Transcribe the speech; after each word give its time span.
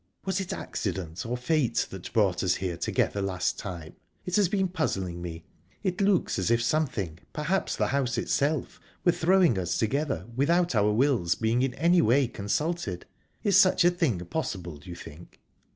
"Was 0.25 0.39
it 0.41 0.51
accident, 0.51 1.23
or 1.27 1.37
fate, 1.37 1.85
that 1.91 2.11
brought 2.11 2.41
us 2.41 2.55
here 2.55 2.75
together 2.75 3.21
last 3.21 3.59
time? 3.59 3.93
It 4.25 4.35
has 4.37 4.49
been 4.49 4.67
puzzling 4.67 5.21
me. 5.21 5.43
It 5.83 6.01
looks 6.01 6.39
as 6.39 6.49
if 6.49 6.63
something 6.63 7.19
perhaps 7.33 7.75
the 7.75 7.85
house 7.89 8.17
itself 8.17 8.79
were 9.05 9.11
throwing 9.11 9.59
us 9.59 9.77
together, 9.77 10.25
without 10.35 10.73
our 10.73 10.91
wills 10.91 11.35
being 11.35 11.61
in 11.61 11.75
any 11.75 12.01
way 12.01 12.27
consulted...Is 12.27 13.57
such 13.61 13.85
a 13.85 13.91
thing 13.91 14.17
possible, 14.25 14.77
do 14.77 14.89
you 14.89 14.95
think?" 14.95 15.39